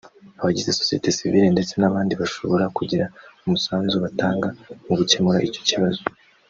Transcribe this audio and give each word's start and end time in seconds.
abagize 0.39 0.71
sosiyete 0.79 1.09
civile 1.17 1.47
ndetse 1.55 1.73
n’abandi 1.77 2.13
bashobora 2.21 2.65
kugira 2.77 3.05
umusanzu 3.45 3.95
batanga 4.05 4.47
mu 4.85 4.93
gukemura 4.99 5.39
icyo 5.49 5.63
kibazo 5.69 6.01